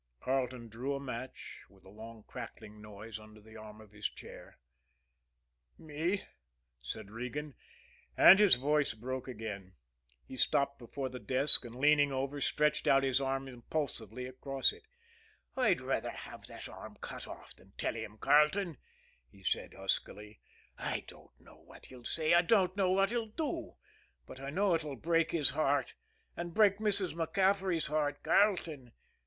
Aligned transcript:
Carleton 0.19 0.67
drew 0.67 0.95
a 0.95 0.99
match, 0.99 1.59
with 1.69 1.85
a 1.85 1.89
long 1.89 2.23
crackling 2.23 2.81
noise, 2.81 3.19
under 3.19 3.39
the 3.39 3.55
arm 3.55 3.79
of 3.79 3.91
his 3.91 4.09
chair. 4.09 4.57
"Me?" 5.77 6.23
said 6.81 7.11
Regan, 7.11 7.53
and 8.17 8.39
his 8.39 8.55
voice 8.55 8.95
broke 8.95 9.27
again. 9.27 9.75
He 10.25 10.35
stopped 10.37 10.79
before 10.79 11.09
the 11.09 11.19
desk, 11.19 11.65
and, 11.65 11.75
leaning, 11.75 12.11
over, 12.11 12.41
stretched 12.41 12.87
out 12.87 13.03
his 13.03 13.21
arm 13.21 13.47
impulsively 13.47 14.25
across 14.25 14.73
it. 14.73 14.87
"I'd 15.55 15.81
rather 15.81 16.09
have 16.09 16.47
that 16.47 16.67
arm 16.67 16.97
cut 16.99 17.27
off 17.27 17.55
than 17.55 17.73
tell 17.77 17.93
him, 17.93 18.17
Carleton," 18.17 18.77
he 19.29 19.43
said 19.43 19.75
huskily. 19.75 20.39
"I 20.79 21.01
don't 21.01 21.39
know 21.39 21.59
what 21.61 21.85
he'll 21.85 22.05
say, 22.05 22.33
I 22.33 22.41
don't 22.41 22.75
know 22.75 22.89
what 22.89 23.11
he'll 23.11 23.27
do, 23.27 23.75
but 24.25 24.39
I 24.39 24.49
know 24.49 24.73
it 24.73 24.83
will 24.83 24.95
break 24.95 25.29
his 25.29 25.51
heart, 25.51 25.93
and 26.35 26.55
break 26.55 26.79
Mrs. 26.79 27.13
MacCaffery's 27.13 27.85
heart 27.85 28.23
Carleton." 28.23 28.93